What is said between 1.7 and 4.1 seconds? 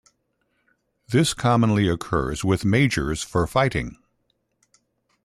occurs with majors for fighting.